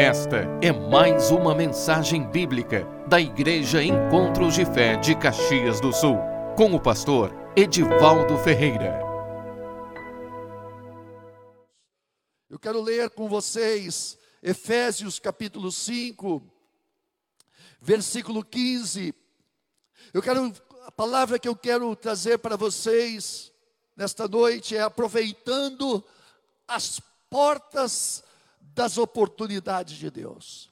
[0.00, 6.16] Esta é mais uma mensagem bíblica da Igreja Encontros de Fé de Caxias do Sul,
[6.56, 8.98] com o pastor Edivaldo Ferreira.
[12.48, 16.42] Eu quero ler com vocês Efésios capítulo 5,
[17.78, 19.14] versículo 15.
[20.14, 20.50] Eu quero
[20.86, 23.52] a palavra que eu quero trazer para vocês
[23.94, 26.02] nesta noite é aproveitando
[26.66, 28.24] as portas
[28.74, 30.70] das oportunidades de Deus.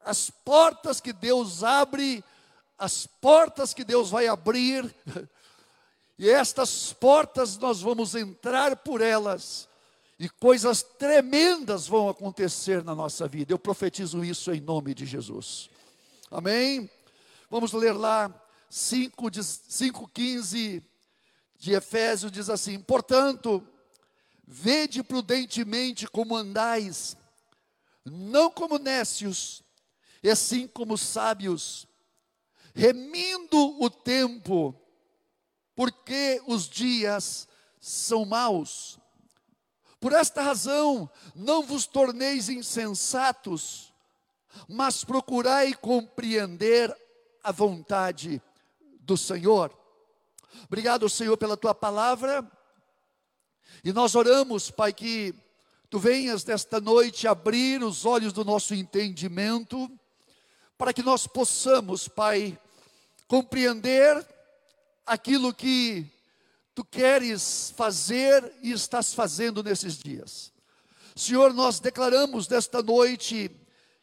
[0.00, 2.24] As portas que Deus abre,
[2.78, 4.94] as portas que Deus vai abrir,
[6.18, 9.68] e estas portas nós vamos entrar por elas,
[10.18, 13.52] e coisas tremendas vão acontecer na nossa vida.
[13.52, 15.70] Eu profetizo isso em nome de Jesus.
[16.30, 16.90] Amém?
[17.48, 18.32] Vamos ler lá
[18.70, 20.82] 5,15
[21.60, 23.62] de Efésios diz assim: Portanto,
[24.52, 27.16] Vede prudentemente como andais,
[28.04, 29.62] não como nécios,
[30.24, 31.86] e assim como sábios,
[32.74, 34.74] remindo o tempo,
[35.76, 37.46] porque os dias
[37.80, 38.98] são maus.
[40.00, 43.94] Por esta razão, não vos torneis insensatos,
[44.66, 46.92] mas procurai compreender
[47.40, 48.42] a vontade
[48.98, 49.72] do Senhor.
[50.64, 52.44] Obrigado, Senhor, pela tua palavra.
[53.84, 55.34] E nós oramos, Pai, que
[55.88, 59.90] tu venhas nesta noite abrir os olhos do nosso entendimento,
[60.78, 62.58] para que nós possamos, Pai,
[63.26, 64.26] compreender
[65.06, 66.06] aquilo que
[66.74, 70.52] tu queres fazer e estás fazendo nesses dias.
[71.16, 73.50] Senhor, nós declaramos nesta noite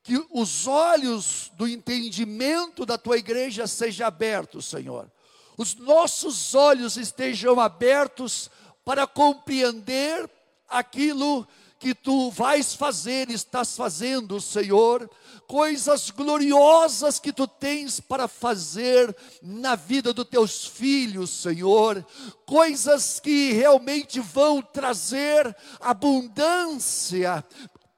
[0.04, 5.12] que os olhos do entendimento da tua igreja sejam abertos, Senhor.
[5.58, 8.50] Os nossos olhos estejam abertos
[8.88, 10.30] para compreender
[10.66, 11.46] aquilo
[11.78, 15.12] que tu vais fazer, estás fazendo, Senhor,
[15.46, 22.02] coisas gloriosas que tu tens para fazer na vida dos teus filhos, Senhor,
[22.46, 27.44] coisas que realmente vão trazer abundância,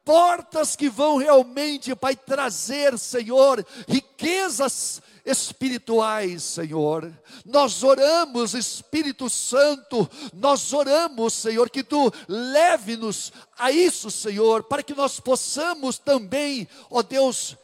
[0.03, 7.13] portas que vão realmente, Pai, trazer, Senhor, riquezas espirituais, Senhor.
[7.45, 14.95] Nós oramos, Espírito Santo, nós oramos, Senhor, que tu leve-nos a isso, Senhor, para que
[14.95, 17.55] nós possamos também, ó Deus,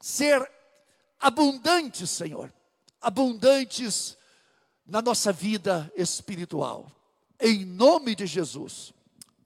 [0.00, 0.50] ser
[1.20, 2.52] abundantes, Senhor,
[3.00, 4.16] abundantes
[4.84, 6.90] na nossa vida espiritual.
[7.40, 8.92] Em nome de Jesus.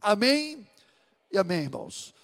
[0.01, 0.67] Amém
[1.31, 2.15] e amém, irmãos.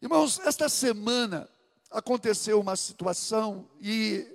[0.00, 1.48] Irmãos, esta semana
[1.90, 4.26] aconteceu uma situação e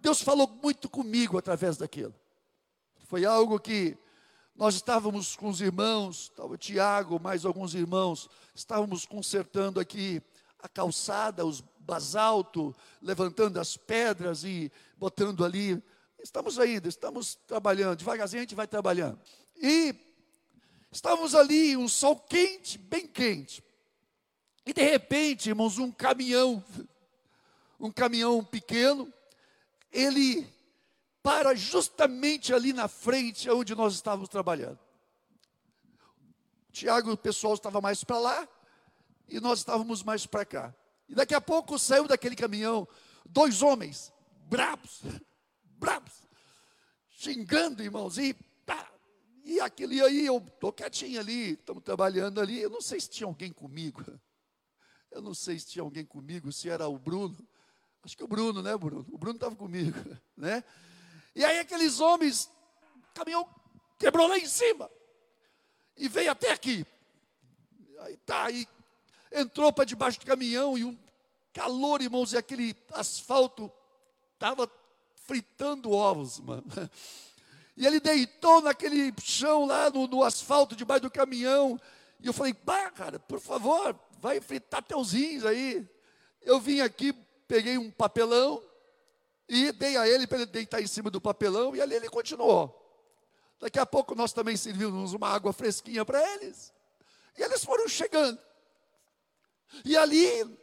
[0.00, 2.14] Deus falou muito comigo através daquilo.
[3.06, 3.96] Foi algo que
[4.54, 10.20] nós estávamos com os irmãos, estava o Tiago, mais alguns irmãos, estávamos consertando aqui
[10.58, 15.82] a calçada, os basalto, levantando as pedras e botando ali.
[16.22, 19.18] Estamos ainda, estamos trabalhando, devagarzinho a gente vai trabalhando.
[19.56, 19.94] E
[20.90, 23.62] estávamos ali, um sol quente, bem quente.
[24.66, 26.62] E de repente, irmãos, um caminhão,
[27.80, 29.10] um caminhão pequeno,
[29.90, 30.46] ele
[31.22, 34.78] para justamente ali na frente, onde nós estávamos trabalhando.
[36.72, 38.48] Tiago, o pessoal estava mais para lá
[39.28, 40.74] e nós estávamos mais para cá.
[41.08, 42.86] E daqui a pouco saiu daquele caminhão
[43.24, 44.12] dois homens,
[44.48, 45.02] bravos,
[45.62, 46.26] bravos,
[47.10, 48.34] xingando, irmãos, e
[48.64, 48.90] pá,
[49.44, 53.26] e aquele aí, eu estou quietinho ali, estamos trabalhando ali, eu não sei se tinha
[53.26, 54.04] alguém comigo,
[55.10, 57.36] eu não sei se tinha alguém comigo, se era o Bruno,
[58.04, 59.06] Acho que o Bruno, né, Bruno?
[59.10, 59.98] O Bruno estava comigo,
[60.36, 60.62] né?
[61.34, 62.50] E aí aqueles homens,
[62.96, 63.48] o caminhão
[63.98, 64.90] quebrou lá em cima
[65.96, 66.86] e veio até aqui.
[68.00, 68.66] Aí tá, aí
[69.32, 70.96] entrou para debaixo do caminhão e um
[71.52, 73.70] calor, irmãos, e aquele asfalto
[74.34, 74.70] estava
[75.26, 76.64] fritando ovos, mano.
[77.76, 81.80] E ele deitou naquele chão lá no, no asfalto debaixo do caminhão.
[82.20, 85.86] E eu falei, bah, cara, por favor, vai fritar teus rins aí.
[86.42, 87.14] Eu vim aqui
[87.48, 88.62] peguei um papelão
[89.48, 92.74] e dei a ele para ele deitar em cima do papelão e ali ele continuou.
[93.58, 96.72] Daqui a pouco nós também servimos uma água fresquinha para eles.
[97.36, 98.38] E eles foram chegando.
[99.84, 100.58] E ali,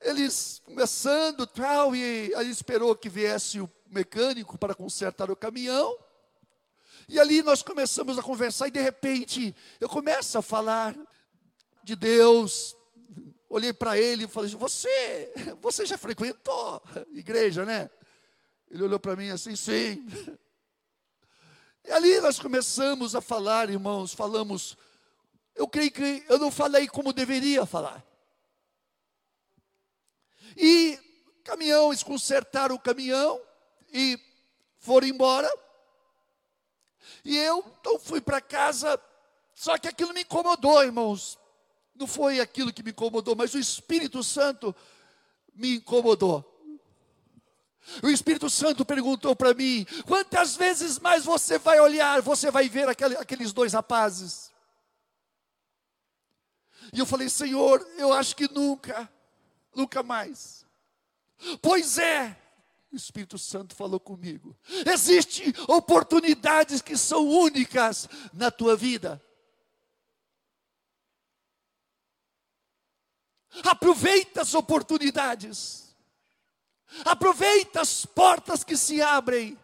[0.00, 5.98] eles começando, tal, e aí esperou que viesse o mecânico para consertar o caminhão.
[7.08, 10.96] E ali nós começamos a conversar, e de repente eu começo a falar
[11.82, 12.76] de Deus,
[13.54, 17.90] olhei para ele e falei assim, você, você já frequentou igreja, né?
[18.70, 20.06] Ele olhou para mim assim, sim.
[21.84, 24.76] E ali nós começamos a falar, irmãos, falamos
[25.54, 28.04] eu creio que eu não falei como deveria falar.
[30.56, 30.98] E
[31.44, 33.40] caminhão, eles consertaram o caminhão
[33.92, 34.18] e
[34.78, 35.48] foram embora.
[37.24, 39.00] E eu então fui para casa,
[39.54, 41.38] só que aquilo me incomodou, irmãos.
[41.94, 44.74] Não foi aquilo que me incomodou, mas o Espírito Santo
[45.54, 46.50] me incomodou.
[48.02, 52.88] O Espírito Santo perguntou para mim: quantas vezes mais você vai olhar, você vai ver
[52.88, 54.50] aquele, aqueles dois rapazes?
[56.92, 59.08] E eu falei: Senhor, eu acho que nunca,
[59.74, 60.64] nunca mais.
[61.60, 62.36] Pois é,
[62.92, 64.56] o Espírito Santo falou comigo:
[64.86, 69.22] existem oportunidades que são únicas na tua vida.
[73.62, 75.94] Aproveita as oportunidades.
[77.04, 79.58] Aproveita as portas que se abrem.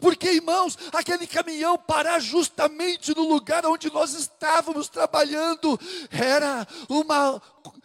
[0.00, 5.78] Porque, irmãos, aquele caminhão parar justamente no lugar onde nós estávamos trabalhando
[6.10, 7.42] era uma,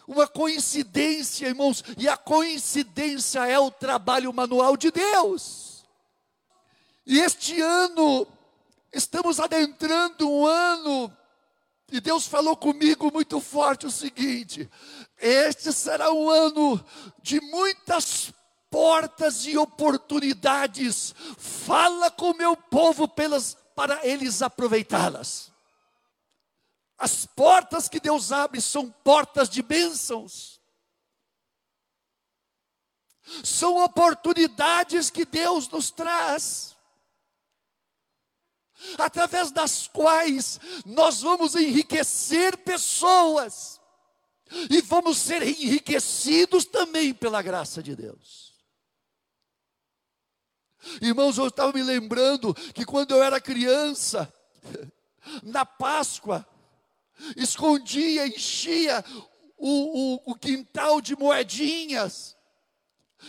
[0.08, 5.84] uma coincidência, irmãos, e a coincidência é o trabalho manual de Deus.
[7.06, 8.28] E este ano,
[8.94, 11.12] estamos adentrando um ano,
[11.92, 14.70] e Deus falou comigo muito forte o seguinte:
[15.18, 16.84] este será um ano
[17.22, 18.34] de muitas
[18.70, 21.16] portas e oportunidades.
[21.38, 25.52] Fala com o meu povo pelas, para eles aproveitá-las.
[26.98, 30.60] As portas que Deus abre são portas de bênçãos.
[33.44, 36.77] São oportunidades que Deus nos traz,
[38.98, 43.80] através das quais nós vamos enriquecer pessoas
[44.70, 48.48] e vamos ser enriquecidos também pela graça de Deus.
[51.02, 54.32] Irmãos, eu estava me lembrando que quando eu era criança,
[55.44, 56.48] na Páscoa,
[57.36, 59.04] escondia, enchia
[59.58, 62.38] o, o, o quintal de moedinhas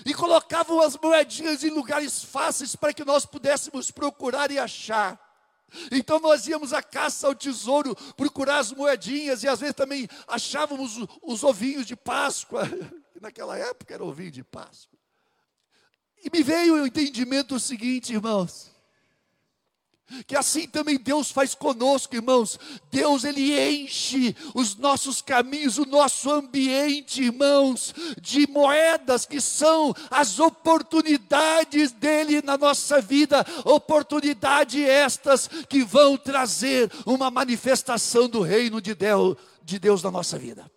[0.04, 5.27] e colocavam as moedinhas em lugares fáceis para que nós pudéssemos procurar e achar.
[5.90, 10.96] Então nós íamos à caça ao tesouro procurar as moedinhas e às vezes também achávamos
[11.22, 12.62] os ovinhos de Páscoa.
[13.20, 14.98] Naquela época era ovinho de Páscoa.
[16.24, 18.70] E me veio o entendimento seguinte, irmãos.
[20.26, 22.58] Que assim também Deus faz conosco, irmãos.
[22.90, 30.38] Deus ele enche os nossos caminhos, o nosso ambiente, irmãos, de moedas que são as
[30.38, 38.94] oportunidades dele na nossa vida, oportunidades estas que vão trazer uma manifestação do reino de
[38.94, 40.70] Deus, de Deus na nossa vida.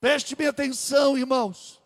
[0.00, 1.79] Preste bem atenção, irmãos.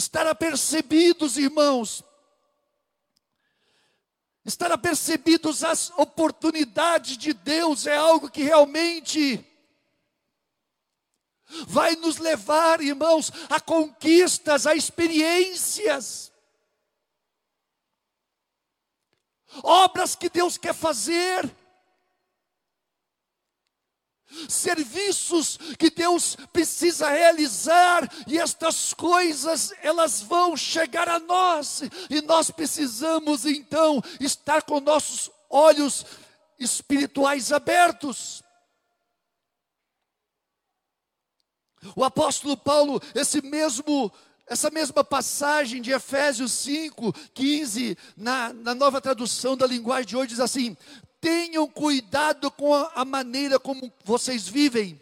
[0.00, 2.02] Estar apercebidos, irmãos,
[4.44, 9.46] estar apercebidos as oportunidades de Deus é algo que realmente
[11.66, 16.32] vai nos levar, irmãos, a conquistas, a experiências.
[19.62, 21.44] Obras que Deus quer fazer,
[24.48, 32.50] serviços que Deus precisa realizar e estas coisas elas vão chegar a nós e nós
[32.50, 36.04] precisamos então estar com nossos olhos
[36.58, 38.42] espirituais abertos.
[41.96, 44.12] O apóstolo Paulo, esse mesmo
[44.46, 50.30] essa mesma passagem de Efésios 5, 15, na, na nova tradução da linguagem de hoje,
[50.30, 50.76] diz assim:
[51.20, 55.00] tenham cuidado com a maneira como vocês vivem.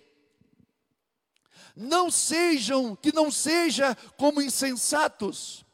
[1.76, 5.64] Não sejam, que não seja como insensatos,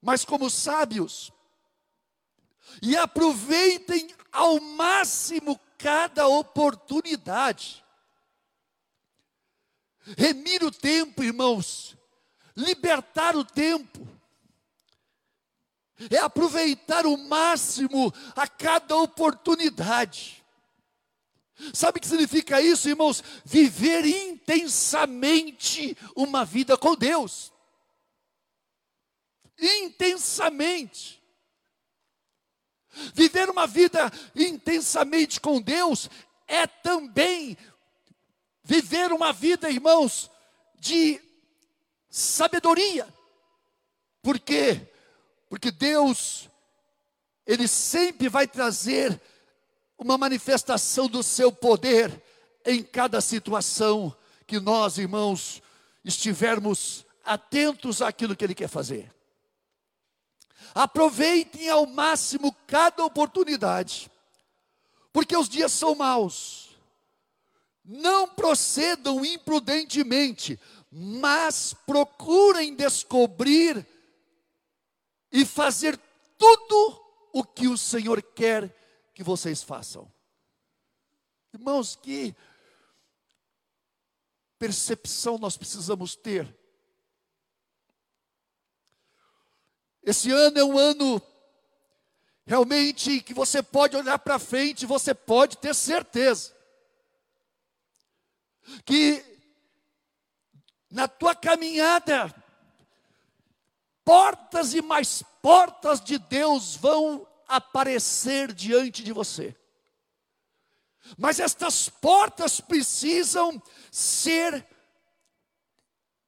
[0.00, 1.32] mas como sábios.
[2.80, 7.84] E aproveitem ao máximo cada oportunidade.
[10.16, 11.96] Remir o tempo, irmãos.
[12.56, 14.15] Libertar o tempo
[16.10, 20.44] é aproveitar o máximo a cada oportunidade.
[21.72, 23.24] Sabe o que significa isso, irmãos?
[23.44, 27.50] Viver intensamente uma vida com Deus.
[29.58, 31.22] Intensamente.
[33.14, 36.10] Viver uma vida intensamente com Deus
[36.46, 37.56] é também
[38.62, 40.30] viver uma vida, irmãos,
[40.78, 41.20] de
[42.10, 43.06] sabedoria.
[44.22, 44.92] Por quê?
[45.48, 46.50] Porque Deus,
[47.46, 49.20] Ele sempre vai trazer
[49.98, 52.22] uma manifestação do seu poder
[52.64, 54.14] em cada situação
[54.46, 55.62] que nós, irmãos,
[56.04, 59.12] estivermos atentos àquilo que Ele quer fazer.
[60.74, 64.10] aproveitem ao máximo cada oportunidade,
[65.10, 66.76] porque os dias são maus.
[67.82, 70.60] Não procedam imprudentemente,
[70.90, 73.86] mas procurem descobrir
[75.30, 75.98] e fazer
[76.38, 77.02] tudo
[77.32, 78.74] o que o Senhor quer
[79.14, 80.10] que vocês façam.
[81.52, 82.34] Irmãos, que
[84.58, 86.54] percepção nós precisamos ter.
[90.02, 91.20] Esse ano é um ano
[92.46, 96.54] realmente que você pode olhar para frente, você pode ter certeza
[98.84, 99.24] que
[100.90, 102.34] na tua caminhada
[104.06, 109.54] portas e mais portas de Deus vão aparecer diante de você.
[111.18, 113.60] Mas estas portas precisam
[113.90, 114.64] ser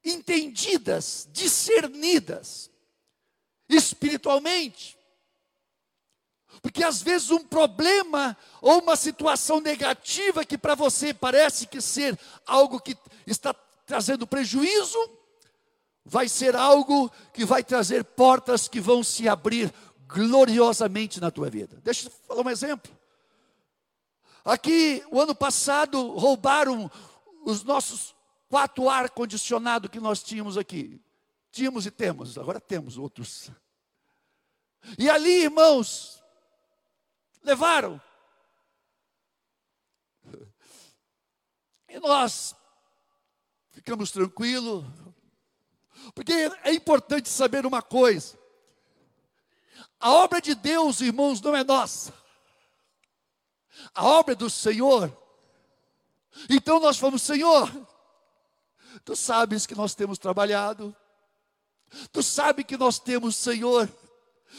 [0.05, 2.69] entendidas, discernidas
[3.69, 4.99] espiritualmente.
[6.61, 12.19] Porque às vezes um problema ou uma situação negativa que para você parece que ser
[12.45, 13.55] algo que está
[13.87, 14.99] trazendo prejuízo,
[16.09, 19.73] vai ser algo que vai trazer portas que vão se abrir
[20.07, 21.79] gloriosamente na tua vida.
[21.85, 22.91] Deixa eu falar um exemplo.
[24.43, 26.91] Aqui, o ano passado, roubaram
[27.45, 28.15] os nossos
[28.49, 30.99] quatro ar-condicionado que nós tínhamos aqui.
[31.51, 33.51] Tínhamos e temos, agora temos outros.
[34.99, 36.23] E ali, irmãos,
[37.43, 38.01] levaram.
[41.87, 42.55] E nós
[43.71, 44.85] ficamos tranquilos,
[46.15, 46.33] porque
[46.65, 48.39] é importante saber uma coisa:
[50.01, 52.13] a obra de Deus, irmãos, não é nossa,
[53.95, 55.17] a obra é do Senhor.
[56.49, 57.71] Então nós fomos, Senhor,
[59.05, 60.95] tu sabes que nós temos trabalhado,
[62.13, 63.89] tu sabes que nós temos, Senhor,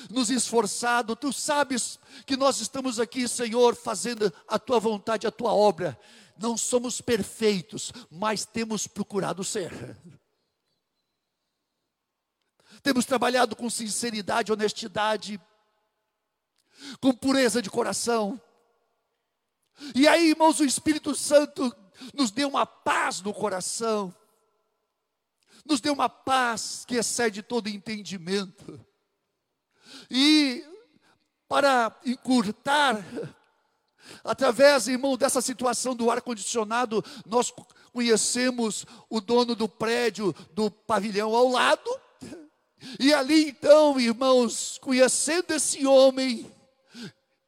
[0.10, 5.54] nos esforçado, tu sabes que nós estamos aqui, Senhor, fazendo a tua vontade, a tua
[5.54, 6.00] obra.
[6.38, 9.98] Não somos perfeitos, mas temos procurado ser.
[12.82, 15.40] Temos trabalhado com sinceridade, honestidade,
[17.02, 18.40] com pureza de coração.
[19.96, 21.74] E aí, irmãos, o Espírito Santo
[22.14, 24.14] nos deu uma paz no coração,
[25.66, 28.80] nos deu uma paz que excede todo entendimento.
[30.10, 30.66] E
[31.48, 33.04] para encurtar,
[34.24, 37.52] através, irmão, dessa situação do ar-condicionado, nós
[37.92, 41.90] conhecemos o dono do prédio, do pavilhão ao lado,
[43.00, 46.50] e ali então, irmãos, conhecendo esse homem,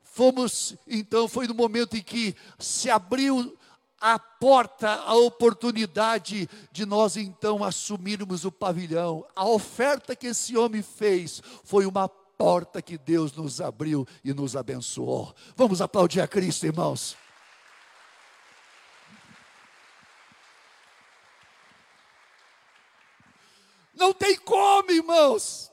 [0.03, 3.57] fomos, então, foi no momento em que se abriu
[4.00, 9.23] a porta, a oportunidade de nós então assumirmos o pavilhão.
[9.35, 14.55] A oferta que esse homem fez foi uma porta que Deus nos abriu e nos
[14.55, 15.33] abençoou.
[15.55, 17.15] Vamos aplaudir a Cristo, irmãos.
[24.01, 25.72] Não tem como, irmãos.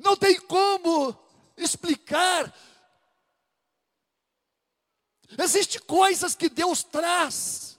[0.00, 1.14] Não tem como
[1.58, 2.50] explicar.
[5.38, 7.78] Existem coisas que Deus traz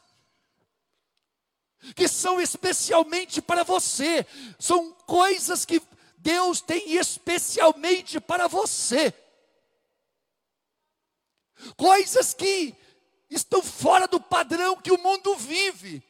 [1.96, 4.24] que são especialmente para você.
[4.60, 5.82] São coisas que
[6.18, 9.12] Deus tem especialmente para você.
[11.76, 12.76] Coisas que
[13.32, 16.04] estão fora do padrão que o mundo vive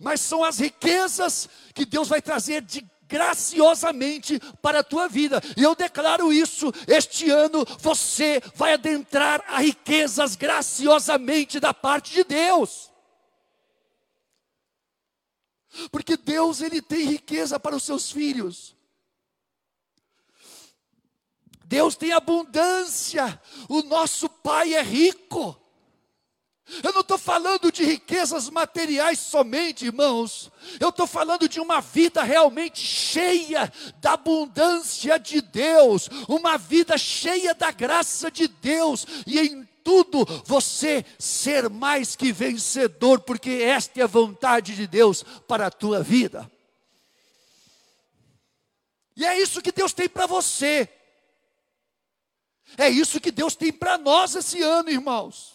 [0.00, 5.40] mas são as riquezas que Deus vai trazer de graciosamente para a tua vida.
[5.54, 12.24] E eu declaro isso, este ano você vai adentrar a riquezas graciosamente da parte de
[12.24, 12.90] Deus.
[15.90, 18.74] Porque Deus ele tem riqueza para os seus filhos.
[21.64, 23.40] Deus tem abundância.
[23.68, 25.61] O nosso Pai é rico.
[26.82, 30.50] Eu não estou falando de riquezas materiais somente, irmãos.
[30.80, 37.54] Eu estou falando de uma vida realmente cheia da abundância de Deus, uma vida cheia
[37.54, 44.04] da graça de Deus, e em tudo você ser mais que vencedor, porque esta é
[44.04, 46.50] a vontade de Deus para a tua vida.
[49.14, 50.88] E é isso que Deus tem para você.
[52.78, 55.51] É isso que Deus tem para nós esse ano, irmãos.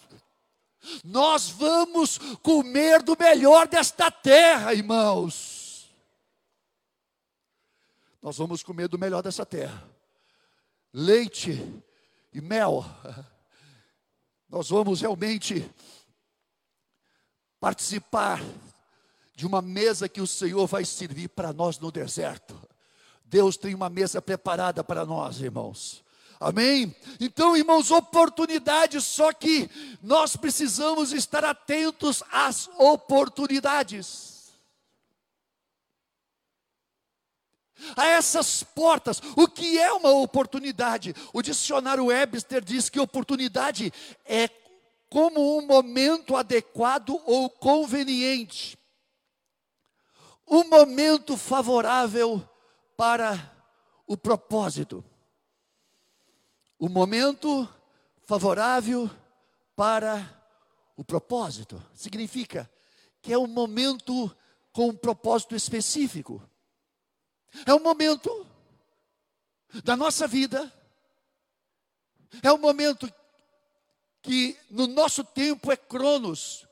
[1.04, 5.90] Nós vamos comer do melhor desta terra, irmãos.
[8.22, 9.84] Nós vamos comer do melhor dessa terra.
[10.94, 11.84] Leite
[12.34, 12.86] e mel.
[14.50, 15.70] Nós vamos realmente
[17.60, 18.42] participar
[19.36, 22.60] de uma mesa que o Senhor vai servir para nós no deserto.
[23.24, 26.04] Deus tem uma mesa preparada para nós, irmãos.
[26.40, 26.96] Amém?
[27.20, 29.70] Então, irmãos, oportunidades, só que
[30.04, 34.54] nós precisamos estar atentos às oportunidades.
[37.96, 41.16] A essas portas, o que é uma oportunidade?
[41.34, 43.92] O dicionário Webster diz que oportunidade
[44.26, 44.48] é
[45.10, 48.78] como um momento adequado ou conveniente,
[50.48, 52.48] um momento favorável
[52.96, 53.56] para
[54.06, 55.04] o propósito
[56.80, 57.68] o momento
[58.26, 59.10] favorável
[59.76, 60.38] para
[60.96, 61.82] o propósito.
[61.94, 62.70] Significa
[63.22, 64.36] que é um momento
[64.72, 66.42] com um propósito específico.
[67.66, 68.46] É um momento
[69.84, 70.72] da nossa vida.
[72.44, 73.12] É um momento
[74.22, 76.67] que no nosso tempo é Cronos.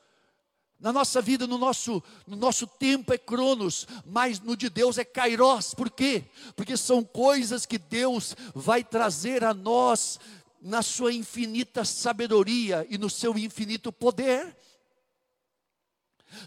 [0.78, 5.04] Na nossa vida, no nosso, no nosso tempo é Cronos, mas no de Deus é
[5.04, 5.74] Kairos.
[5.74, 6.24] Por quê?
[6.54, 10.20] Porque são coisas que Deus vai trazer a nós
[10.60, 14.54] na sua infinita sabedoria e no seu infinito poder.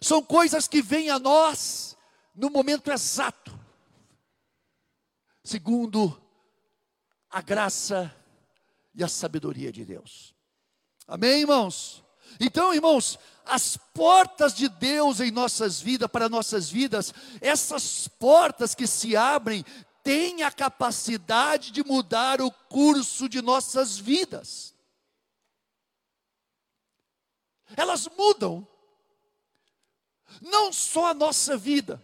[0.02, 1.98] São coisas que vêm a nós
[2.36, 3.58] no momento exato,
[5.44, 6.22] segundo
[7.30, 8.16] a graça
[8.94, 10.36] e a sabedoria de Deus.
[11.08, 12.04] Amém, irmãos?
[12.40, 18.86] Então, irmãos, as portas de Deus em nossas vidas, para nossas vidas, essas portas que
[18.86, 19.66] se abrem,
[20.04, 24.74] têm a capacidade de mudar o curso de nossas vidas.
[27.76, 28.68] Elas mudam
[30.42, 32.02] não só a nossa vida,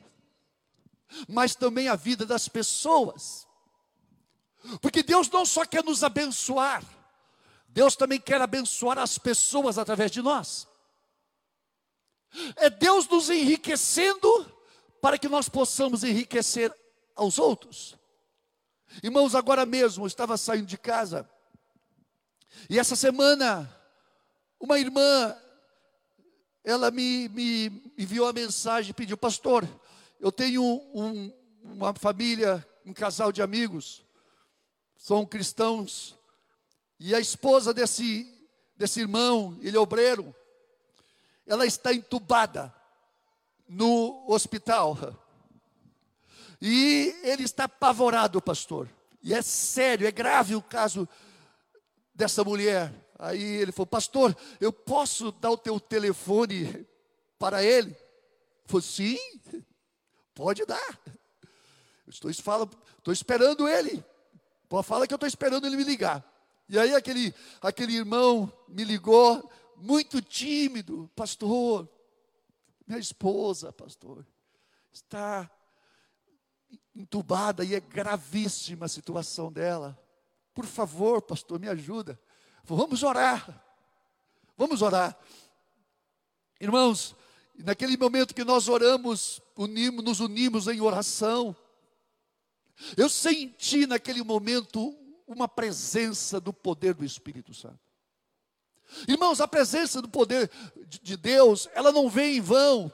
[1.27, 3.47] mas também a vida das pessoas.
[4.81, 6.83] Porque Deus não só quer nos abençoar,
[7.75, 10.65] Deus também quer abençoar as pessoas através de nós.
[12.55, 14.49] É Deus nos enriquecendo
[15.01, 16.73] para que nós possamos enriquecer
[17.13, 17.97] aos outros.
[19.03, 21.29] Irmãos, agora mesmo eu estava saindo de casa
[22.69, 23.69] e essa semana
[24.57, 25.35] uma irmã
[26.63, 29.67] ela me, me enviou a mensagem e pediu, pastor,
[30.17, 31.29] eu tenho um,
[31.61, 34.01] uma família, um casal de amigos,
[34.95, 36.17] são cristãos,
[36.99, 38.31] e a esposa desse,
[38.75, 40.33] desse irmão, ele é obreiro,
[41.45, 42.73] ela está entubada
[43.67, 44.97] no hospital.
[46.61, 48.89] E ele está apavorado, pastor.
[49.21, 51.07] E é sério, é grave o caso
[52.13, 52.93] dessa mulher.
[53.19, 56.87] Aí ele falou, pastor, eu posso dar o teu telefone
[57.37, 57.91] para ele?
[57.91, 59.17] Eu falei, sim,
[60.33, 60.99] pode dar.
[62.07, 64.03] Estou, fala, estou esperando ele.
[64.83, 66.23] Falar que eu estou esperando ele me ligar.
[66.67, 71.87] E aí aquele, aquele irmão me ligou, muito tímido, pastor,
[72.87, 74.25] minha esposa, pastor,
[74.91, 75.49] está
[76.95, 79.99] entubada e é gravíssima a situação dela.
[80.53, 82.19] Por favor, pastor, me ajuda.
[82.63, 83.63] Vamos orar.
[84.57, 85.17] Vamos orar.
[86.59, 87.15] Irmãos,
[87.57, 91.55] naquele momento que nós oramos, unimos, nos unimos em oração,
[92.95, 97.79] eu senti naquele momento uma presença do poder do Espírito Santo.
[99.07, 100.49] Irmãos, a presença do poder
[101.01, 102.91] de Deus, ela não vem em vão,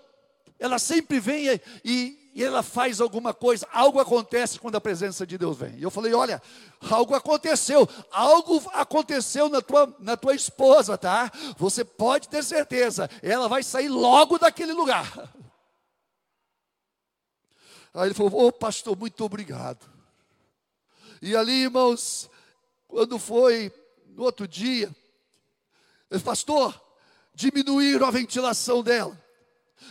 [0.57, 5.37] ela sempre vem e, e, ela faz alguma coisa, algo acontece quando a presença de
[5.37, 5.75] Deus vem.
[5.77, 6.41] E eu falei: olha,
[6.89, 11.29] algo aconteceu, algo aconteceu na tua, na tua esposa, tá?
[11.57, 15.29] Você pode ter certeza, ela vai sair logo daquele lugar.
[17.93, 19.90] Aí ele falou: Ô oh, pastor, muito obrigado.
[21.21, 22.29] E ali, irmãos,
[22.87, 23.71] quando foi
[24.07, 24.89] no outro dia,
[26.23, 26.79] pastor,
[27.33, 29.17] diminuíram a ventilação dela.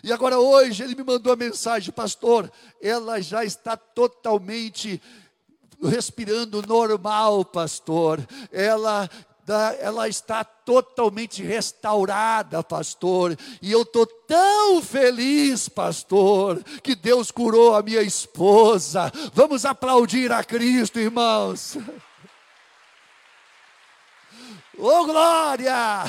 [0.03, 5.01] E agora hoje ele me mandou a mensagem, pastor, ela já está totalmente
[5.83, 8.27] respirando normal, pastor.
[8.53, 9.09] Ela
[9.81, 13.37] ela está totalmente restaurada, pastor.
[13.61, 19.13] E eu estou tão feliz, pastor, que Deus curou a minha esposa.
[19.33, 21.77] Vamos aplaudir a Cristo, irmãos.
[24.83, 26.05] Oh, glória!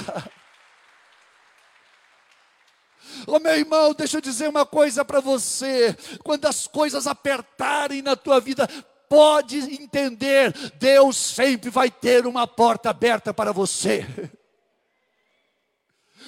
[3.27, 5.95] Ô oh, meu irmão, deixa eu dizer uma coisa para você.
[6.23, 8.67] Quando as coisas apertarem na tua vida,
[9.11, 14.05] pode entender, Deus sempre vai ter uma porta aberta para você.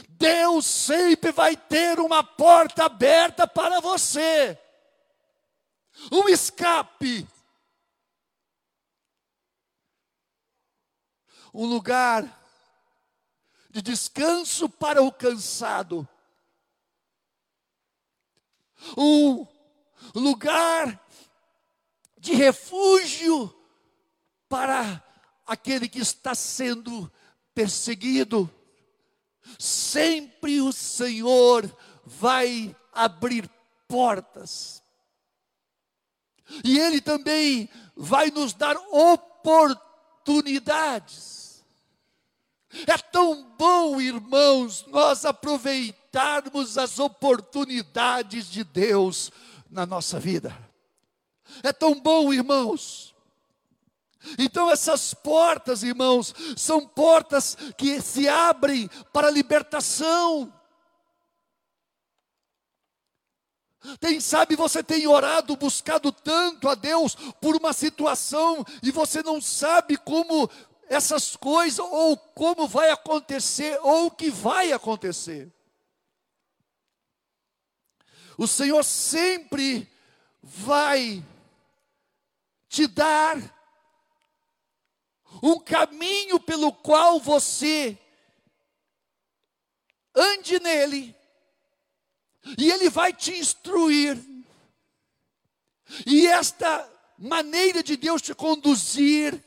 [0.09, 4.59] Deus sempre vai ter uma porta aberta para você.
[6.11, 7.25] Um escape.
[11.55, 12.25] um lugar
[13.69, 16.07] de descanso para o cansado,
[18.97, 19.45] um
[20.15, 20.99] lugar
[22.23, 23.53] de refúgio
[24.47, 25.03] para
[25.45, 27.11] aquele que está sendo
[27.53, 28.49] perseguido.
[29.59, 31.69] Sempre o Senhor
[32.05, 33.51] vai abrir
[33.89, 34.81] portas.
[36.63, 41.61] E Ele também vai nos dar oportunidades.
[42.87, 49.29] É tão bom, irmãos, nós aproveitarmos as oportunidades de Deus
[49.69, 50.57] na nossa vida.
[51.61, 53.13] É tão bom, irmãos.
[54.37, 60.51] Então, essas portas, irmãos, são portas que se abrem para a libertação.
[63.99, 69.41] Quem sabe você tem orado, buscado tanto a Deus por uma situação e você não
[69.41, 70.49] sabe como
[70.87, 75.51] essas coisas, ou como vai acontecer, ou o que vai acontecer.
[78.37, 79.91] O Senhor sempre
[80.41, 81.23] vai
[82.73, 83.37] te dar
[85.43, 87.95] um caminho pelo qual você
[90.15, 91.15] ande nele
[92.57, 94.17] e Ele vai te instruir.
[96.03, 99.39] E esta maneira de Deus te conduzir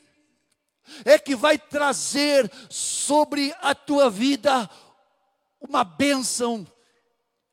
[1.03, 4.69] é que vai trazer sobre a tua vida
[5.59, 6.65] uma bênção,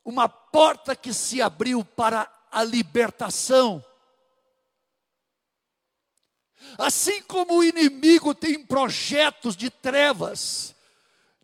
[0.05, 3.85] uma porta que se abriu para a libertação.
[6.79, 10.75] Assim como o inimigo tem projetos de trevas,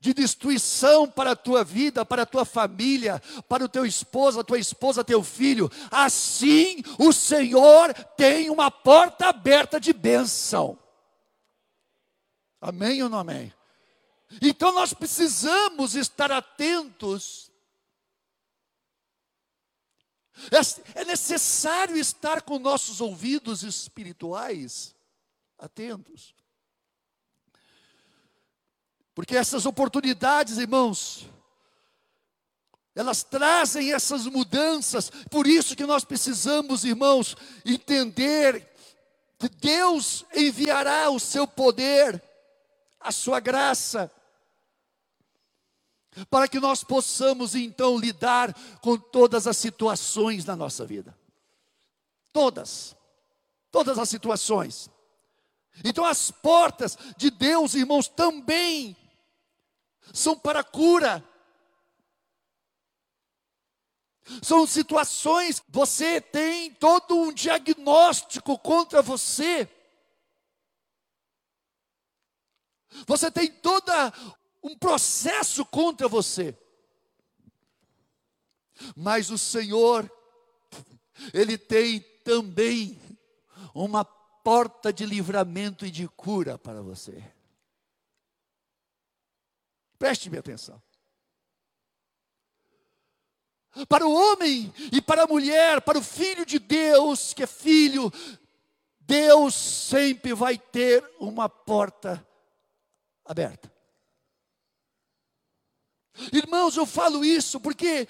[0.00, 4.44] de destruição para a tua vida, para a tua família, para o teu esposo, a
[4.44, 5.70] tua esposa, teu filho.
[5.90, 10.78] Assim o Senhor tem uma porta aberta de bênção.
[12.60, 13.52] Amém ou não amém?
[14.40, 17.50] Então nós precisamos estar atentos.
[20.50, 24.94] É, é necessário estar com nossos ouvidos espirituais
[25.60, 26.34] atentos.
[29.14, 31.28] Porque essas oportunidades, irmãos,
[32.94, 35.10] elas trazem essas mudanças.
[35.30, 38.68] Por isso que nós precisamos, irmãos, entender
[39.38, 42.22] que Deus enviará o seu poder,
[42.98, 44.10] a sua graça,
[46.28, 51.16] para que nós possamos então lidar com todas as situações da nossa vida.
[52.32, 52.96] Todas.
[53.70, 54.90] Todas as situações.
[55.84, 58.96] Então as portas de Deus, irmãos, também
[60.12, 61.24] são para cura.
[64.42, 69.68] São situações, você tem todo um diagnóstico contra você.
[73.06, 73.90] Você tem todo
[74.62, 76.56] um processo contra você.
[78.96, 80.10] Mas o Senhor,
[81.32, 83.00] Ele tem também
[83.74, 84.04] uma
[84.42, 87.22] porta de livramento e de cura para você.
[89.98, 90.80] Preste-me atenção.
[93.88, 98.10] Para o homem e para a mulher, para o filho de Deus, que é filho,
[98.98, 102.26] Deus sempre vai ter uma porta
[103.24, 103.72] aberta.
[106.32, 108.08] Irmãos, eu falo isso porque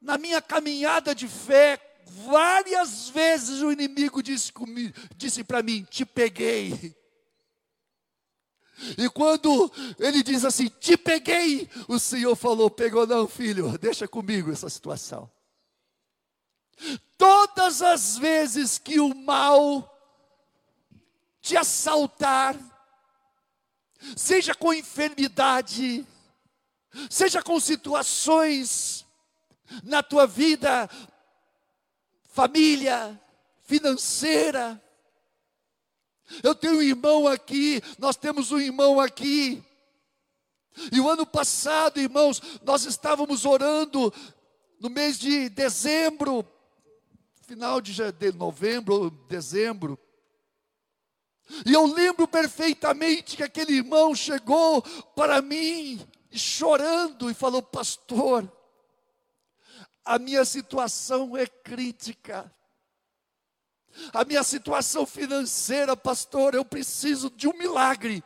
[0.00, 4.52] na minha caminhada de fé, várias vezes o inimigo disse,
[5.16, 6.94] disse para mim: Te peguei.
[8.96, 14.52] E quando ele diz assim: Te peguei, o Senhor falou: Pegou não, filho, deixa comigo
[14.52, 15.30] essa situação.
[17.18, 19.92] Todas as vezes que o mal
[21.40, 22.56] te assaltar,
[24.16, 26.06] seja com enfermidade,
[27.08, 29.06] seja com situações
[29.82, 30.88] na tua vida,
[32.36, 33.18] família,
[33.64, 34.78] financeira,
[36.42, 39.64] eu tenho um irmão aqui, nós temos um irmão aqui.
[40.92, 44.12] E o ano passado, irmãos, nós estávamos orando
[44.78, 46.46] no mês de dezembro,
[47.46, 47.94] final de
[48.34, 49.98] novembro, dezembro.
[51.64, 54.82] E eu lembro perfeitamente que aquele irmão chegou
[55.14, 58.52] para mim chorando e falou: Pastor,
[60.06, 62.50] a minha situação é crítica.
[64.12, 68.22] A minha situação financeira, pastor, eu preciso de um milagre.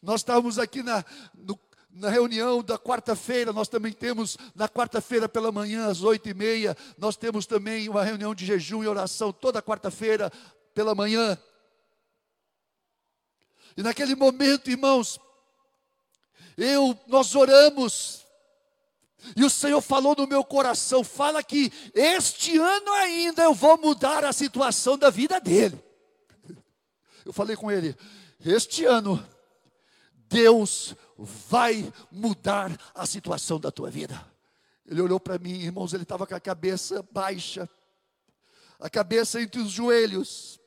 [0.00, 1.58] Nós estávamos aqui na, no,
[1.90, 6.76] na reunião da quarta-feira, nós também temos na quarta-feira pela manhã, às oito e meia,
[6.96, 10.30] nós temos também uma reunião de jejum e oração toda quarta-feira
[10.74, 11.36] pela manhã.
[13.76, 15.18] E naquele momento, irmãos,
[16.56, 18.27] eu, nós oramos
[19.36, 24.24] E o Senhor falou no meu coração: fala que este ano ainda eu vou mudar
[24.24, 25.82] a situação da vida dele.
[27.24, 27.96] Eu falei com ele:
[28.44, 29.24] este ano,
[30.28, 34.24] Deus vai mudar a situação da tua vida.
[34.86, 37.68] Ele olhou para mim, irmãos, ele estava com a cabeça baixa,
[38.78, 40.58] a cabeça entre os joelhos,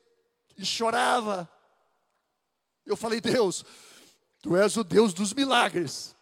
[0.57, 1.49] e chorava.
[2.85, 3.63] Eu falei: Deus,
[4.41, 6.15] tu és o Deus dos milagres.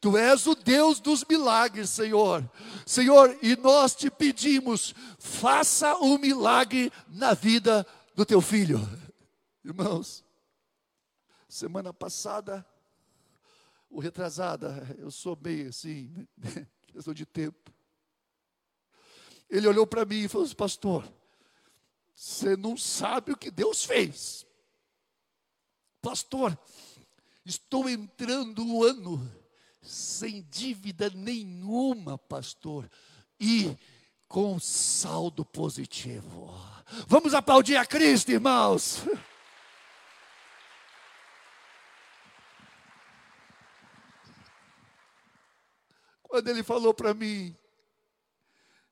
[0.00, 2.48] Tu és o Deus dos milagres, Senhor.
[2.86, 8.78] Senhor, e nós te pedimos, faça um milagre na vida do teu filho.
[9.64, 10.24] Irmãos,
[11.48, 12.64] semana passada,
[13.90, 16.26] o retrasada, eu sou bem assim,
[16.88, 17.72] questão de tempo.
[19.48, 21.12] Ele olhou para mim e falou assim, pastor,
[22.14, 24.46] você não sabe o que Deus fez.
[26.00, 26.58] Pastor,
[27.44, 29.43] estou entrando o ano
[29.84, 32.90] sem dívida nenhuma, pastor,
[33.38, 33.76] e
[34.26, 36.52] com saldo positivo.
[37.06, 39.02] Vamos aplaudir a Cristo, irmãos.
[46.22, 47.56] Quando ele falou para mim,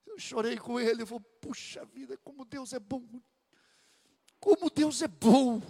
[0.06, 3.04] eu chorei com ele, eu falei, puxa vida, como Deus é bom.
[4.38, 5.60] Como Deus é bom.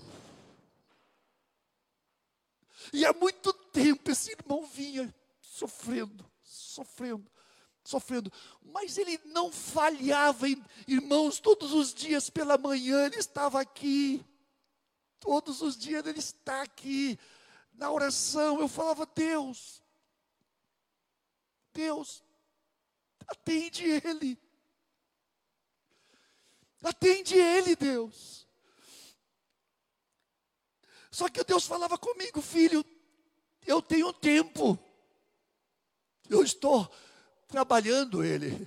[2.92, 7.30] E há muito tempo esse irmão vinha sofrendo, sofrendo,
[7.82, 8.32] sofrendo.
[8.62, 10.46] Mas ele não falhava,
[10.87, 14.24] irmãos, todos os dias pela manhã ele estava aqui.
[15.18, 17.18] Todos os dias ele está aqui.
[17.72, 19.82] Na oração eu falava, Deus,
[21.72, 22.22] Deus,
[23.26, 24.38] atende ele.
[26.82, 28.46] Atende ele, Deus.
[31.11, 32.82] Só que Deus falava comigo, filho,
[33.66, 34.79] eu tenho tempo.
[36.29, 36.90] Eu estou
[37.48, 38.66] trabalhando ele.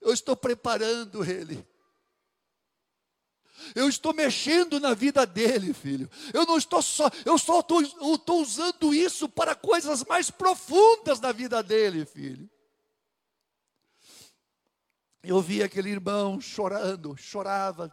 [0.00, 1.66] Eu estou preparando ele.
[3.74, 6.10] Eu estou mexendo na vida dele, filho.
[6.32, 11.32] Eu não estou só, eu só estou, estou usando isso para coisas mais profundas da
[11.32, 12.48] vida dele, filho.
[15.22, 17.92] Eu vi aquele irmão chorando, chorava,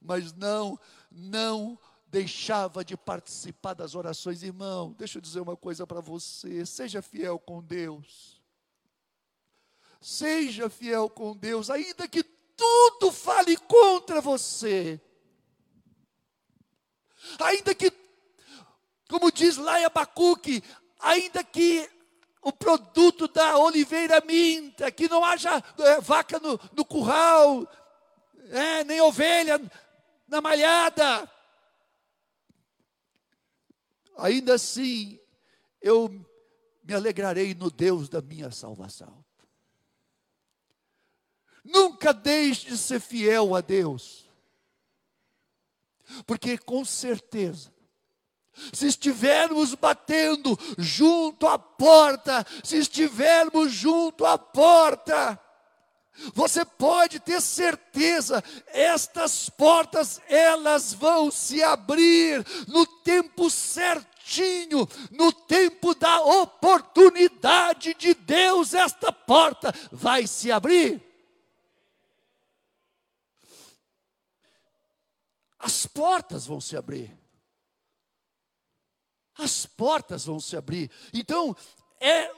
[0.00, 0.78] mas não,
[1.10, 1.78] não
[2.12, 4.42] deixava de participar das orações.
[4.42, 8.40] Irmão, deixa eu dizer uma coisa para você: seja fiel com Deus.
[9.98, 15.00] Seja fiel com Deus, ainda que tudo fale contra você.
[17.40, 17.90] Ainda que,
[19.08, 20.62] como diz lá em Abacuque,
[20.98, 21.88] ainda que
[22.42, 27.66] o produto da oliveira minta, que não haja é, vaca no, no curral,
[28.50, 29.60] é, nem ovelha
[30.26, 31.30] na malhada,
[34.16, 35.18] ainda assim
[35.80, 36.08] eu
[36.82, 39.24] me alegrarei no Deus da minha salvação.
[41.64, 44.28] Nunca deixe de ser fiel a Deus,
[46.26, 47.72] porque com certeza,
[48.72, 55.40] se estivermos batendo junto à porta, se estivermos junto à porta,
[56.34, 65.94] você pode ter certeza, estas portas elas vão se abrir no tempo certinho, no tempo
[65.94, 71.02] da oportunidade de Deus, esta porta vai se abrir.
[75.58, 77.16] As portas vão se abrir.
[79.38, 80.90] As portas vão se abrir.
[81.14, 81.56] Então,
[82.00, 82.32] é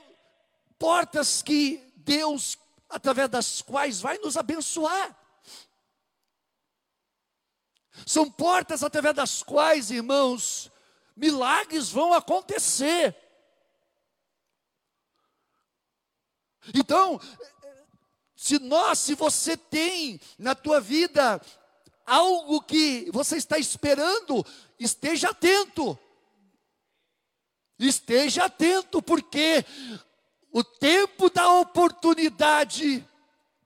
[0.78, 2.54] portas que Deus
[2.94, 5.18] através das quais vai nos abençoar.
[8.06, 10.70] São portas através das quais, irmãos,
[11.16, 13.16] milagres vão acontecer.
[16.72, 17.20] Então,
[18.36, 21.40] se nós, se você tem na tua vida
[22.06, 24.46] algo que você está esperando,
[24.78, 25.98] esteja atento.
[27.76, 29.64] Esteja atento, porque
[30.54, 30.93] o tempo
[32.44, 33.08] oportunidade,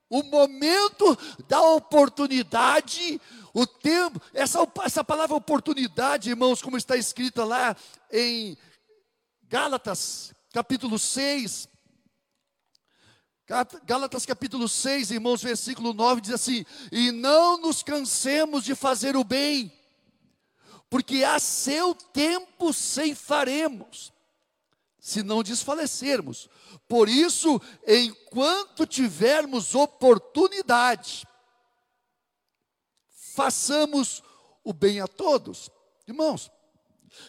[0.09, 3.21] o momento da oportunidade,
[3.53, 7.77] o tempo, essa, essa palavra oportunidade, irmãos, como está escrita lá
[8.11, 8.57] em
[9.49, 11.69] Gálatas, capítulo 6,
[13.85, 19.25] Gálatas capítulo 6, irmãos, versículo 9 diz assim: E não nos cansemos de fazer o
[19.25, 19.73] bem,
[20.91, 24.13] porque a seu tempo ceifaremos,
[25.01, 26.49] se não desfalecermos.
[26.87, 31.27] Por isso, enquanto tivermos oportunidade,
[33.35, 34.23] façamos
[34.65, 35.71] o bem a todos.
[36.07, 36.51] Irmãos,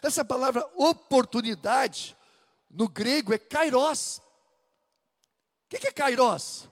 [0.02, 2.16] essa palavra oportunidade
[2.70, 4.22] no grego é kairos.
[5.72, 6.68] O que é Kairos?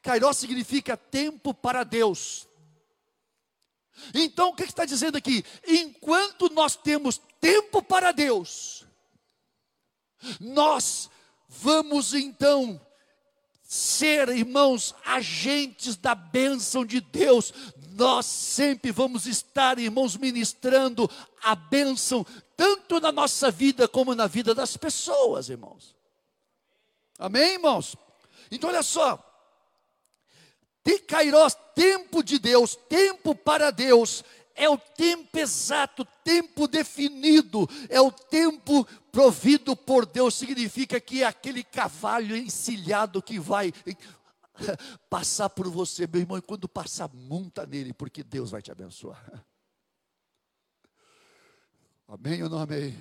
[0.00, 2.48] Kairos significa tempo para Deus.
[4.14, 5.44] Então, o que está dizendo aqui?
[5.66, 8.86] Enquanto nós temos tempo para Deus,
[10.40, 11.10] nós
[11.50, 12.80] vamos então
[13.62, 17.52] ser, irmãos, agentes da bênção de Deus.
[17.92, 21.10] Nós sempre vamos estar, irmãos, ministrando
[21.42, 22.24] a bênção,
[22.56, 25.94] tanto na nossa vida como na vida das pessoas, irmãos.
[27.18, 27.96] Amém, irmãos?
[28.50, 29.26] Então, olha só.
[31.06, 38.10] Kairos, tempo de Deus, tempo para Deus, é o tempo exato, tempo definido, é o
[38.10, 43.72] tempo provido por Deus, significa que é aquele cavalo encilhado que vai
[45.08, 49.22] passar por você, meu irmão, e quando passar, monta nele, porque Deus vai te abençoar.
[52.06, 52.98] Amém ou não amém?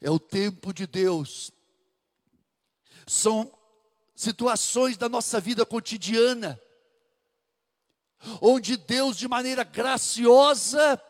[0.00, 1.50] É o tempo de Deus.
[3.06, 3.50] São
[4.14, 6.60] situações da nossa vida cotidiana,
[8.40, 11.00] onde Deus, de maneira graciosa,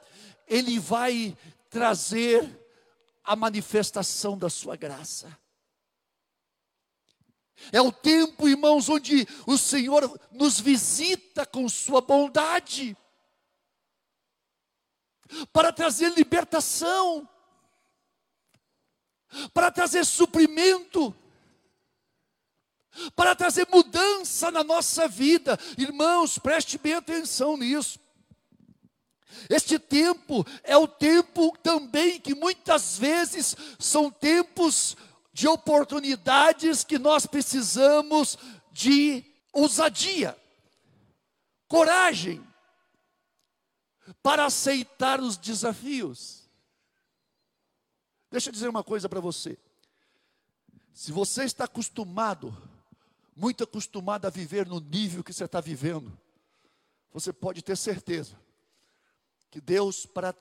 [0.47, 1.37] Ele vai
[1.69, 2.64] trazer
[3.25, 5.37] a manifestação da Sua graça.
[7.73, 12.97] É o tempo, irmãos, onde o Senhor nos visita com Sua bondade,
[15.53, 17.29] para trazer libertação,
[19.53, 21.15] para trazer suprimento,
[23.17, 25.59] para trazer mudança na nossa vida.
[25.77, 27.99] Irmãos, preste bem atenção nisso.
[29.49, 34.97] Este tempo é o tempo também que muitas vezes são tempos
[35.33, 38.39] de oportunidades que nós precisamos
[38.73, 40.37] de ousadia,
[41.69, 42.45] coragem
[44.23, 46.49] para aceitar os desafios.
[48.31, 49.59] Deixa eu dizer uma coisa para você.
[50.93, 52.57] Se você está acostumado
[53.37, 56.17] muito acostumado a viver no nível que você está vivendo,
[57.13, 58.39] você pode ter certeza
[59.55, 60.35] que Deus, para,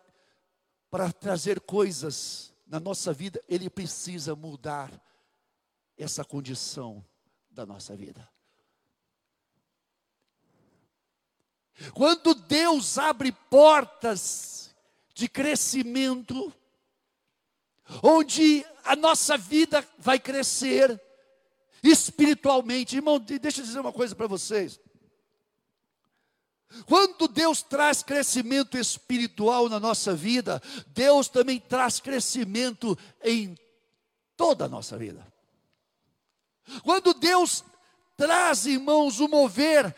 [1.19, 4.91] trazer coisas na nossa vida, Ele precisa mudar
[5.95, 7.05] essa condição
[7.51, 8.27] da nossa vida.
[11.93, 14.75] Quando Deus abre portas
[15.13, 16.51] de crescimento,
[18.01, 20.99] onde a nossa vida vai crescer,
[21.83, 22.95] espiritualmente.
[22.95, 24.79] Irmão, deixa eu dizer uma coisa para vocês.
[26.85, 33.57] Quando Deus traz crescimento espiritual na nossa vida, Deus também traz crescimento em
[34.35, 35.25] toda a nossa vida.
[36.83, 37.63] Quando Deus
[38.17, 39.95] traz, irmãos, o mover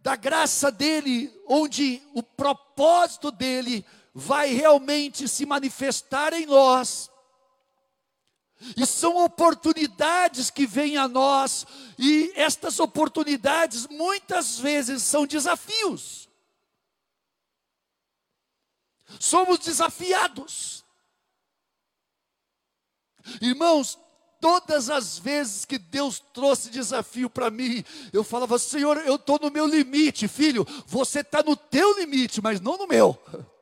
[0.00, 7.10] da graça dEle, onde o propósito dEle vai realmente se manifestar em nós,
[8.76, 11.66] e são oportunidades que vêm a nós,
[11.98, 16.28] e estas oportunidades muitas vezes são desafios.
[19.20, 20.84] Somos desafiados.
[23.40, 23.98] Irmãos,
[24.40, 29.50] todas as vezes que Deus trouxe desafio para mim, eu falava, Senhor, eu estou no
[29.50, 33.18] meu limite, filho, você está no teu limite, mas não no meu.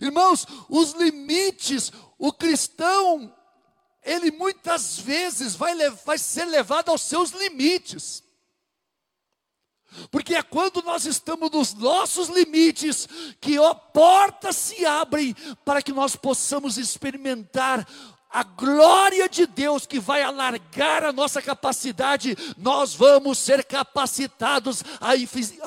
[0.00, 3.34] Irmãos, os limites, o cristão,
[4.02, 5.74] ele muitas vezes vai,
[6.04, 8.22] vai ser levado aos seus limites.
[10.10, 13.08] Porque é quando nós estamos nos nossos limites
[13.40, 17.88] que ó, portas se abrem para que nós possamos experimentar
[18.30, 25.12] a glória de Deus que vai alargar a nossa capacidade, nós vamos ser capacitados a,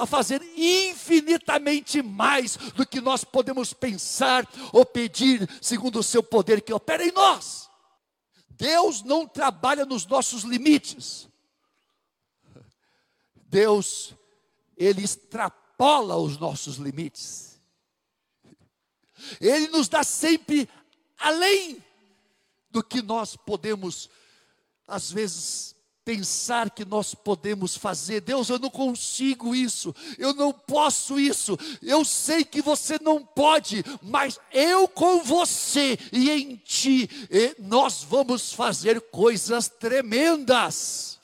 [0.02, 6.62] a, fazer infinitamente mais do que nós podemos pensar ou pedir, segundo o seu poder
[6.62, 7.70] que opera em nós.
[8.52, 11.28] Deus não trabalha nos nossos limites.
[13.36, 14.14] Deus,
[14.78, 17.60] Ele extrapola os nossos limites.
[19.40, 20.70] Ele nos dá sempre
[21.18, 21.84] além
[22.72, 24.10] do que nós podemos,
[24.88, 28.22] às vezes, pensar que nós podemos fazer.
[28.22, 33.84] Deus, eu não consigo isso, eu não posso isso, eu sei que você não pode,
[34.02, 41.20] mas eu com você e em ti, e nós vamos fazer coisas tremendas.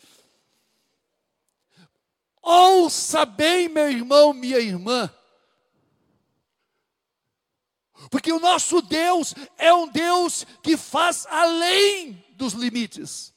[2.41, 5.11] Ouça bem, meu irmão, minha irmã.
[8.09, 13.33] Porque o nosso Deus é um Deus que faz além dos limites.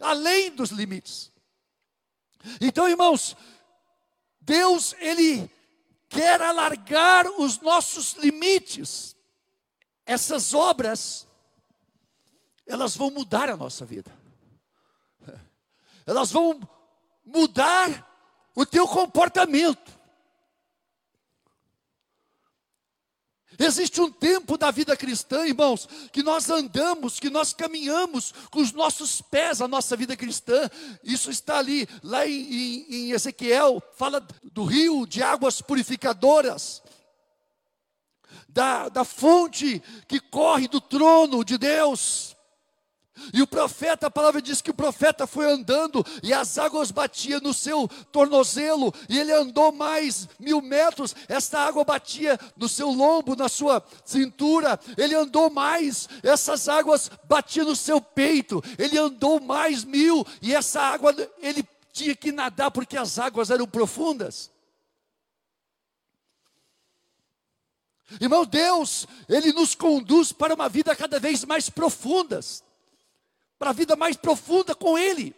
[0.00, 1.32] Além dos limites.
[2.60, 3.36] Então, irmãos,
[4.40, 5.50] Deus, Ele
[6.08, 9.16] quer alargar os nossos limites.
[10.04, 11.26] Essas obras,
[12.66, 14.16] elas vão mudar a nossa vida.
[16.06, 16.60] Elas vão
[17.24, 18.08] mudar
[18.54, 19.95] o teu comportamento.
[23.58, 28.72] Existe um tempo da vida cristã, irmãos, que nós andamos, que nós caminhamos com os
[28.72, 30.70] nossos pés, a nossa vida cristã.
[31.02, 36.82] Isso está ali, lá em, em, em Ezequiel, fala do rio de águas purificadoras,
[38.48, 42.35] da, da fonte que corre do trono de Deus.
[43.32, 47.40] E o profeta, a palavra diz que o profeta foi andando e as águas batiam
[47.40, 53.34] no seu tornozelo, e ele andou mais mil metros, esta água batia no seu lombo,
[53.34, 59.84] na sua cintura, ele andou mais, essas águas batiam no seu peito, ele andou mais
[59.84, 64.50] mil, e essa água ele tinha que nadar porque as águas eram profundas.
[68.20, 72.62] Irmão, Deus, Ele nos conduz para uma vida cada vez mais profundas
[73.58, 75.34] para a vida mais profunda com Ele.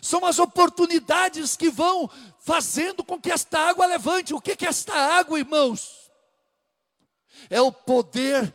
[0.00, 2.08] São as oportunidades que vão
[2.38, 4.32] fazendo com que esta água levante.
[4.32, 6.10] O que é esta água, irmãos?
[7.48, 8.54] É o poder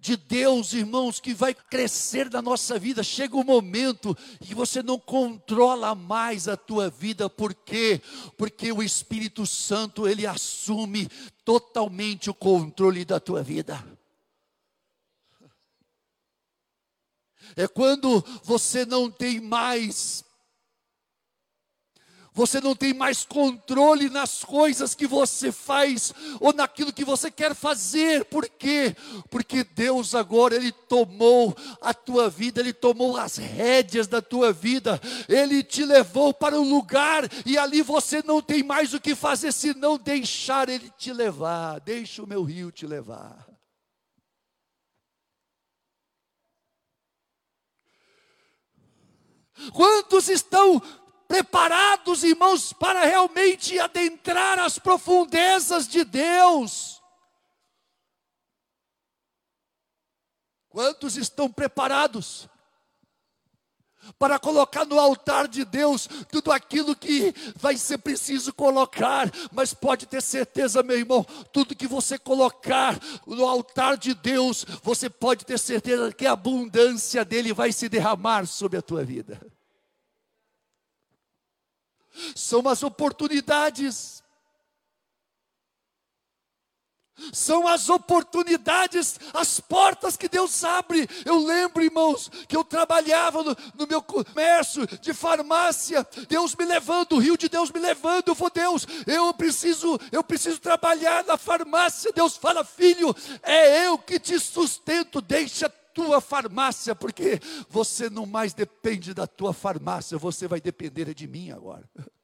[0.00, 3.02] de Deus, irmãos, que vai crescer na nossa vida.
[3.02, 8.00] Chega o um momento que você não controla mais a tua vida, por quê?
[8.38, 11.06] Porque o Espírito Santo, ele assume
[11.44, 13.84] totalmente o controle da tua vida.
[17.56, 20.24] É quando você não tem mais
[22.32, 27.54] você não tem mais controle nas coisas que você faz ou naquilo que você quer
[27.54, 28.24] fazer.
[28.24, 28.94] Por quê?
[29.28, 35.00] Porque Deus agora ele tomou a tua vida, ele tomou as rédeas da tua vida.
[35.28, 39.52] Ele te levou para um lugar e ali você não tem mais o que fazer
[39.52, 41.80] senão deixar ele te levar.
[41.80, 43.49] Deixa o meu rio te levar.
[49.72, 50.80] Quantos estão
[51.28, 57.00] preparados, irmãos, para realmente adentrar as profundezas de Deus?
[60.68, 62.48] Quantos estão preparados
[64.18, 70.06] para colocar no altar de Deus tudo aquilo que vai ser preciso colocar, mas pode
[70.06, 75.58] ter certeza, meu irmão, tudo que você colocar no altar de Deus, você pode ter
[75.58, 79.40] certeza que a abundância dele vai se derramar sobre a tua vida.
[82.34, 84.19] São as oportunidades
[87.32, 91.08] são as oportunidades, as portas que Deus abre.
[91.24, 97.14] Eu lembro, irmãos, que eu trabalhava no, no, meu comércio de farmácia, Deus me levando,
[97.14, 98.28] o rio de Deus me levando.
[98.28, 102.12] Eu vou, Deus, eu preciso, eu preciso trabalhar na farmácia.
[102.12, 108.54] Deus fala, filho, é eu que te sustento, deixa tua farmácia, porque você não mais
[108.54, 111.88] depende da tua farmácia, você vai depender de mim agora.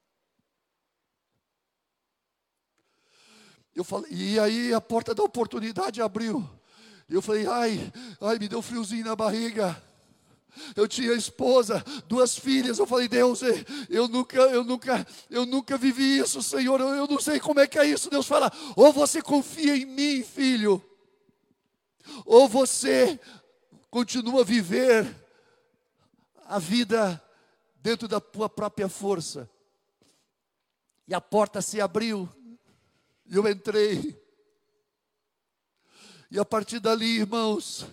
[3.76, 6.48] Eu falei, e aí a porta da oportunidade abriu.
[7.06, 9.80] Eu falei, ai, ai, me deu friozinho na barriga.
[10.74, 12.78] Eu tinha esposa, duas filhas.
[12.78, 16.80] Eu falei, Deus, eh, eu nunca, eu nunca, eu nunca vivi isso, Senhor.
[16.80, 18.08] Eu, eu não sei como é que é isso.
[18.08, 20.82] Deus fala, ou você confia em mim, filho,
[22.24, 23.20] ou você
[23.90, 25.06] continua a viver
[26.46, 27.22] a vida
[27.82, 29.46] dentro da tua própria força.
[31.06, 32.26] E a porta se abriu.
[33.28, 34.20] E eu entrei.
[36.30, 37.86] E a partir dali, irmãos,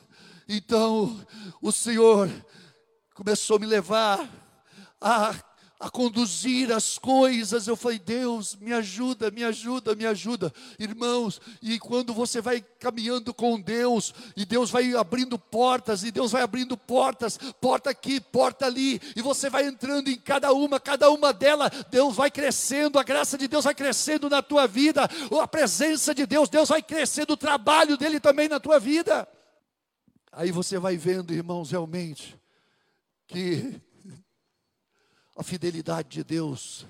[0.48, 1.26] então
[1.62, 2.30] o Senhor
[3.14, 4.30] começou a me levar
[5.00, 5.34] a
[5.84, 7.68] a conduzir as coisas.
[7.68, 10.54] Eu falei, Deus, me ajuda, me ajuda, me ajuda.
[10.80, 16.32] Irmãos, e quando você vai caminhando com Deus, e Deus vai abrindo portas, e Deus
[16.32, 21.12] vai abrindo portas, porta aqui, porta ali, e você vai entrando em cada uma, cada
[21.12, 25.10] uma delas, Deus vai crescendo, a graça de Deus vai crescendo na tua vida,
[25.42, 29.28] a presença de Deus, Deus vai crescendo, o trabalho dele também na tua vida.
[30.32, 32.40] Aí você vai vendo, irmãos, realmente,
[33.28, 33.82] que
[35.36, 36.86] a fidelidade de Deus,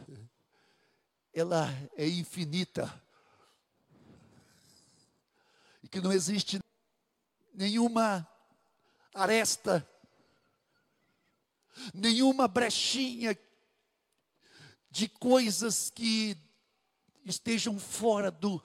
[1.34, 3.02] ela é infinita.
[5.82, 6.60] E que não existe
[7.54, 8.28] nenhuma
[9.14, 9.88] aresta,
[11.94, 13.38] nenhuma brechinha
[14.90, 16.38] de coisas que
[17.26, 18.62] estejam fora do,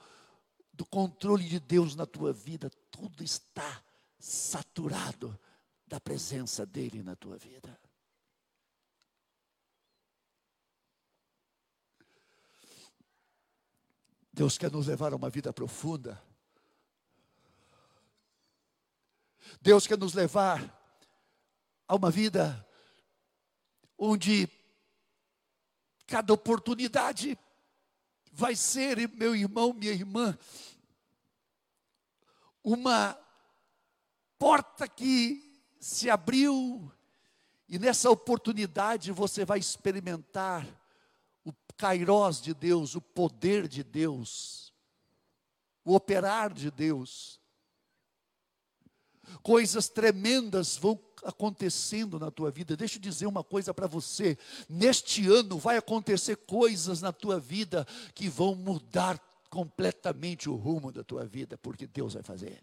[0.73, 2.69] do controle de Deus na tua vida.
[2.91, 3.83] Tudo está
[4.19, 5.39] saturado
[5.87, 7.79] da presença dEle na tua vida.
[14.39, 16.23] Deus quer nos levar a uma vida profunda.
[19.59, 20.63] Deus quer nos levar
[21.85, 22.65] a uma vida
[23.97, 24.47] onde
[26.07, 27.37] cada oportunidade
[28.31, 30.39] vai ser, meu irmão, minha irmã,
[32.63, 33.19] uma
[34.37, 36.89] porta que se abriu
[37.67, 40.65] e nessa oportunidade você vai experimentar
[41.79, 44.73] kairós de Deus, o poder de Deus,
[45.85, 47.39] o operar de Deus.
[49.41, 52.75] Coisas tremendas vão acontecendo na tua vida.
[52.75, 54.37] Deixa eu dizer uma coisa para você.
[54.67, 59.17] Neste ano vai acontecer coisas na tua vida que vão mudar
[59.49, 62.61] completamente o rumo da tua vida, porque Deus vai fazer.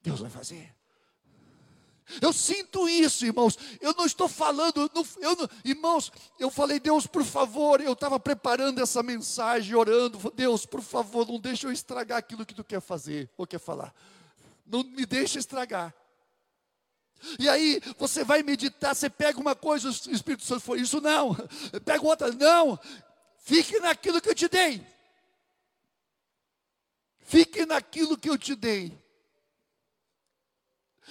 [0.00, 0.77] Deus vai fazer.
[2.20, 3.58] Eu sinto isso, irmãos.
[3.80, 4.90] Eu não estou falando,
[5.20, 6.10] eu não, irmãos.
[6.38, 7.80] Eu falei, Deus, por favor.
[7.80, 10.32] Eu estava preparando essa mensagem, orando.
[10.34, 13.94] Deus, por favor, não deixe eu estragar aquilo que tu quer fazer ou quer falar.
[14.66, 15.94] Não me deixe estragar.
[17.38, 21.34] E aí você vai meditar, você pega uma coisa, o Espírito Santo foi isso, não.
[21.84, 22.78] Pega outra, não.
[23.38, 24.86] Fique naquilo que eu te dei.
[27.20, 28.96] Fique naquilo que eu te dei.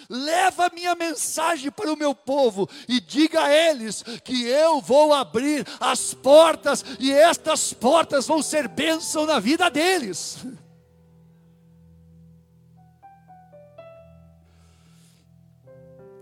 [0.10, 5.66] Leva minha mensagem para o meu povo e diga a eles que eu vou abrir
[5.80, 10.38] as portas e estas portas vão ser bênção na vida deles.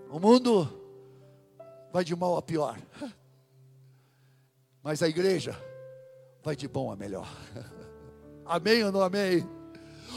[0.09, 0.69] O mundo
[1.91, 2.79] vai de mal a pior,
[4.81, 5.61] mas a igreja
[6.41, 7.27] vai de bom a melhor.
[8.45, 9.54] Amém ou não amém?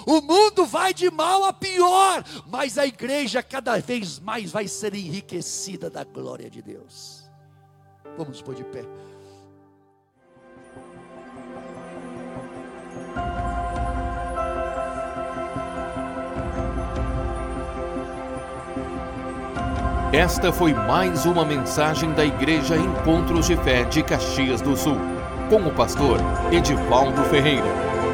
[0.06, 4.94] O mundo vai de mal a pior, mas a igreja cada vez mais vai ser
[4.94, 7.28] enriquecida da glória de Deus.
[8.16, 8.84] Vamos pôr de pé.
[20.12, 24.96] Esta foi mais uma mensagem da Igreja Encontros de Fé de Caxias do Sul,
[25.50, 26.18] com o pastor
[26.50, 27.87] Edivaldo Ferreira.